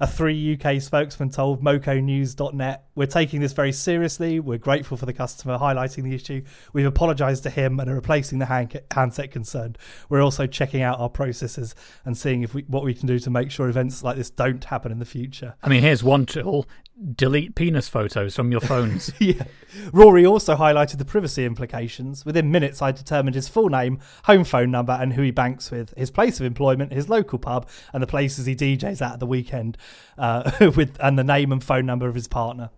[0.00, 4.40] A three UK spokesman told MocoNews.net, We're taking this very seriously.
[4.40, 6.42] We're grateful for the customer highlighting the issue.
[6.72, 9.78] We've apologised to him and are replacing the hand- handset concerned.
[10.08, 13.30] We're also checking out our processes and seeing if we, what we can do to
[13.30, 15.54] make sure events like this don't happen in the future.
[15.62, 16.66] I mean, here's one tool
[17.14, 19.12] delete penis photos from your phones.
[19.18, 19.44] yeah.
[19.92, 22.24] Rory also highlighted the privacy implications.
[22.24, 25.92] Within minutes, I determined his full name, home phone number, and who he banks with,
[25.96, 29.26] his place of employment, his local pub, and the places he DJs at at the
[29.26, 29.76] weekend,
[30.18, 32.70] uh, with and the name and phone number of his partner.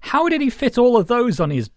[0.00, 1.70] How did he fit all of those on his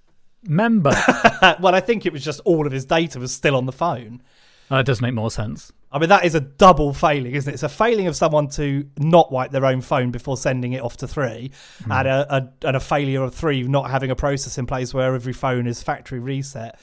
[0.43, 0.91] member?
[0.93, 3.71] Uh, well, I think it was just all of his data was still on the
[3.71, 4.21] phone.
[4.69, 5.71] that does make more sense.
[5.91, 7.53] I mean, that is a double failing, isn't it?
[7.53, 10.97] It's a failing of someone to not wipe their own phone before sending it off
[10.97, 11.51] to three,
[11.89, 15.15] and, a, a, and a failure of three not having a process in place where
[15.15, 16.79] every phone is factory reset.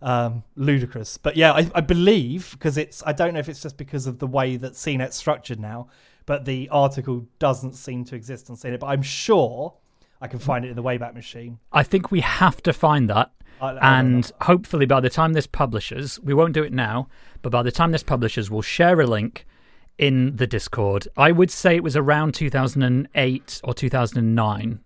[0.00, 1.18] Um, ludicrous.
[1.18, 4.20] But yeah, I, I believe, because it's, I don't know if it's just because of
[4.20, 5.88] the way that CNET's structured now,
[6.24, 9.74] but the article doesn't seem to exist on CNET, but I'm sure
[10.20, 11.58] I can find it in the Wayback Machine.
[11.72, 13.32] I think we have to find that.
[13.60, 17.08] I- I and hopefully by the time this publishes, we won't do it now,
[17.42, 19.46] but by the time this publishes, we'll share a link
[19.98, 21.08] in the Discord.
[21.16, 24.80] I would say it was around 2008 or 2009,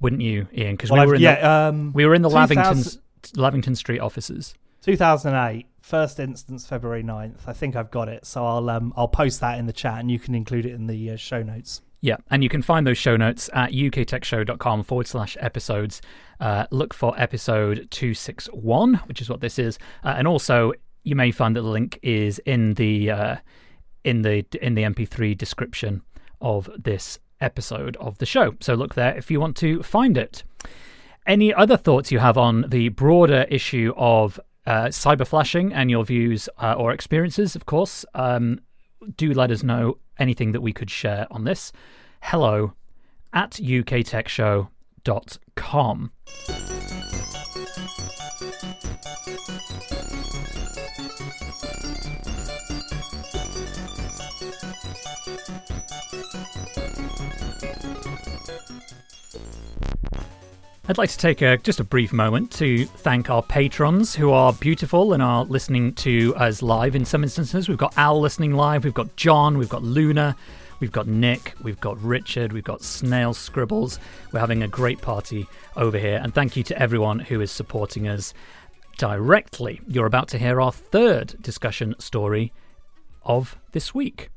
[0.00, 0.74] wouldn't you, Ian?
[0.74, 3.00] Because Well, we were in yeah, the, um, we were in the 2000 Lavington
[3.40, 4.54] Lavington Street offices.
[4.82, 9.40] 2008 first instance february 9th i think i've got it so i'll um i'll post
[9.40, 12.16] that in the chat and you can include it in the uh, show notes Yeah,
[12.30, 16.00] and you can find those show notes at uktechshow.com forward slash episodes.
[16.40, 19.78] Uh, look for episode 261, which is what this is.
[20.02, 23.36] Uh, and also, you may find that the link is in the uh,
[24.04, 26.02] in the in the MP3 description
[26.40, 28.54] of this episode of the show.
[28.60, 30.42] So look there if you want to find it.
[31.26, 36.04] Any other thoughts you have on the broader issue of uh, cyber flashing and your
[36.04, 38.60] views uh, or experiences, of course, um,
[39.16, 41.72] do let us know anything that we could share on this.
[42.22, 42.74] Hello
[43.32, 46.10] at uktechshow.com.
[60.90, 64.52] I'd like to take a, just a brief moment to thank our patrons who are
[64.52, 67.68] beautiful and are listening to us live in some instances.
[67.68, 70.34] We've got Al listening live, we've got John, we've got Luna,
[70.80, 74.00] we've got Nick, we've got Richard, we've got Snail Scribbles.
[74.32, 78.08] We're having a great party over here, and thank you to everyone who is supporting
[78.08, 78.34] us
[78.98, 79.80] directly.
[79.86, 82.52] You're about to hear our third discussion story
[83.22, 84.30] of this week.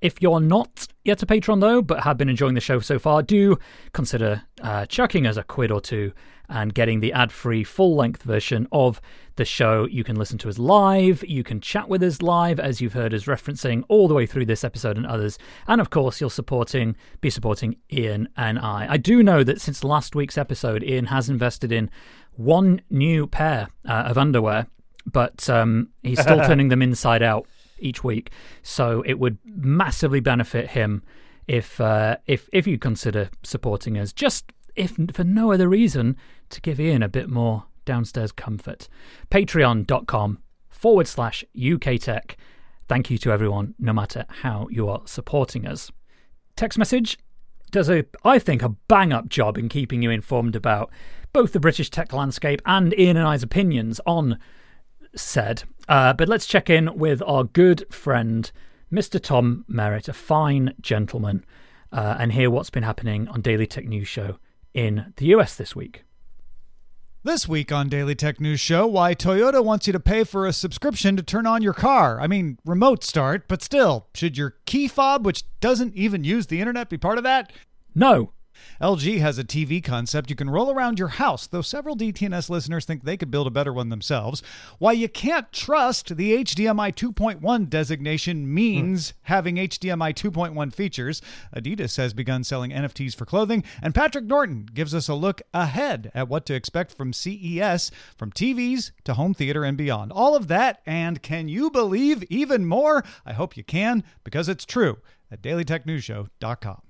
[0.00, 3.22] If you're not yet a patron, though, but have been enjoying the show so far,
[3.22, 3.58] do
[3.92, 6.12] consider uh, chucking us a quid or two
[6.48, 9.00] and getting the ad free full length version of
[9.36, 9.86] the show.
[9.86, 13.14] You can listen to us live, you can chat with us live, as you've heard
[13.14, 15.38] us referencing all the way through this episode and others.
[15.66, 18.86] And of course, you'll supporting be supporting Ian and I.
[18.90, 21.90] I do know that since last week's episode, Ian has invested in
[22.36, 24.66] one new pair uh, of underwear,
[25.10, 27.46] but um, he's still turning them inside out
[27.78, 28.30] each week.
[28.62, 31.02] So it would massively benefit him
[31.46, 36.16] if uh, if if you consider supporting us, just if for no other reason
[36.50, 38.88] to give Ian a bit more downstairs comfort.
[39.30, 42.36] Patreon.com forward slash UK Tech.
[42.88, 45.90] Thank you to everyone, no matter how you are supporting us.
[46.54, 47.18] Tech's Message
[47.70, 50.90] does a, I think, a bang up job in keeping you informed about
[51.32, 54.38] both the British tech landscape and Ian and I's opinions on
[55.14, 55.64] said.
[55.88, 58.50] Uh, but let's check in with our good friend,
[58.92, 59.22] Mr.
[59.22, 61.44] Tom Merritt, a fine gentleman,
[61.92, 64.38] uh, and hear what's been happening on Daily Tech News Show
[64.74, 66.04] in the US this week.
[67.22, 70.52] This week on Daily Tech News Show, why Toyota wants you to pay for a
[70.52, 72.20] subscription to turn on your car.
[72.20, 76.60] I mean, remote start, but still, should your key fob, which doesn't even use the
[76.60, 77.52] internet, be part of that?
[77.96, 78.30] No.
[78.80, 82.84] LG has a TV concept you can roll around your house, though several DTNS listeners
[82.84, 84.42] think they could build a better one themselves.
[84.78, 89.16] Why you can't trust the HDMI 2.1 designation means hmm.
[89.22, 91.22] having HDMI 2.1 features.
[91.54, 96.10] Adidas has begun selling NFTs for clothing, and Patrick Norton gives us a look ahead
[96.14, 100.12] at what to expect from CES, from TVs to home theater and beyond.
[100.12, 103.04] All of that, and can you believe even more?
[103.24, 104.98] I hope you can, because it's true
[105.30, 106.82] at dailytechnewsshow.com.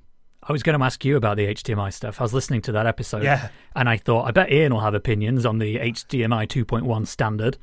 [0.49, 2.21] I was going to ask you about the HDMI stuff.
[2.21, 3.49] I was listening to that episode, Yeah.
[3.75, 7.59] and I thought, I bet Ian will have opinions on the HDMI 2.1 standard.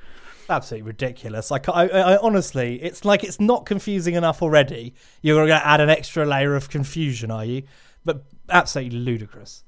[0.49, 1.49] Absolutely ridiculous.
[1.49, 4.93] Like I, I, I honestly, it's like it's not confusing enough already.
[5.21, 7.63] You're going to add an extra layer of confusion, are you?
[8.03, 9.63] But absolutely ludicrous.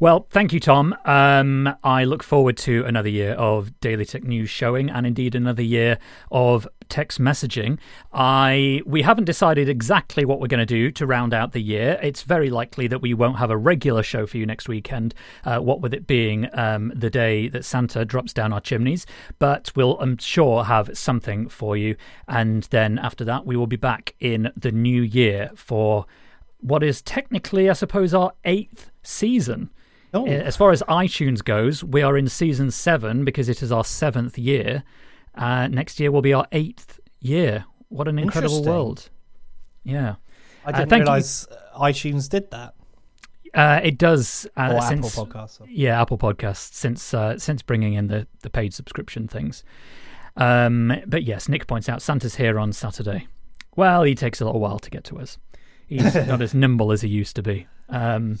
[0.00, 0.94] Well, thank you, Tom.
[1.04, 5.62] Um, I look forward to another year of Daily Tech News showing, and indeed another
[5.62, 5.98] year
[6.30, 7.78] of text messaging.
[8.12, 11.98] I we haven't decided exactly what we're going to do to round out the year.
[12.02, 15.14] It's very likely that we won't have a regular show for you next weekend.
[15.44, 19.06] Uh, what with it being um, the day that Santa drops down our chimneys,
[19.38, 21.96] but we'll I'm sure have something for you.
[22.28, 26.06] And then after that, we will be back in the new year for
[26.64, 29.70] what is technically, I suppose, our eighth season.
[30.14, 30.24] Oh.
[30.26, 33.84] Uh, As far as iTunes goes, we are in season seven because it is our
[33.84, 34.82] seventh year.
[35.34, 37.64] Uh, next year will be our eighth year.
[37.88, 39.10] What an incredible world!
[39.84, 40.14] Yeah,
[40.64, 40.96] I Uh, didn't you.
[40.98, 41.46] realize
[41.76, 42.74] iTunes did that.
[43.54, 44.46] uh, it does.
[44.56, 45.60] Uh, or since, Apple Podcasts.
[45.68, 49.62] Yeah, Apple Podcasts since uh, since bringing in the the paid subscription things.
[50.36, 53.26] Um, but yes, Nick points out Santa's here on Saturday.
[53.76, 55.38] Well, he takes a little while to get to us.
[55.86, 57.66] He's not as nimble as he used to be.
[57.88, 58.38] Um,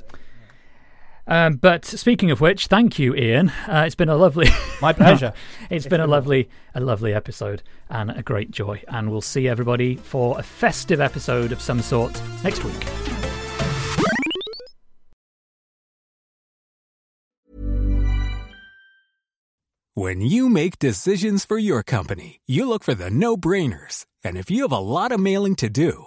[1.26, 3.48] um, but speaking of which, thank you, Ian.
[3.66, 4.48] Uh, it's been a lovely.
[4.82, 5.32] My pleasure.
[5.70, 8.82] It's been a lovely, a lovely episode and a great joy.
[8.88, 12.84] And we'll see everybody for a festive episode of some sort next week.
[19.96, 24.06] When you make decisions for your company, you look for the no brainers.
[24.24, 26.06] And if you have a lot of mailing to do,